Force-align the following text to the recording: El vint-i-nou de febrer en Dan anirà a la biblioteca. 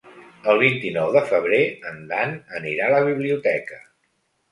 El 0.51 0.59
vint-i-nou 0.61 1.11
de 1.15 1.21
febrer 1.31 1.59
en 1.89 1.99
Dan 2.13 2.33
anirà 2.61 2.87
a 2.87 2.95
la 2.95 3.03
biblioteca. 3.09 3.79